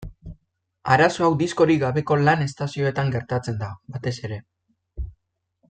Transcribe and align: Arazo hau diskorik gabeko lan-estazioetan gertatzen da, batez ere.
Arazo 0.93 1.25
hau 1.25 1.29
diskorik 1.41 1.83
gabeko 1.83 2.17
lan-estazioetan 2.23 3.13
gertatzen 3.17 3.61
da, 3.61 3.69
batez 3.97 4.15
ere. 4.31 4.43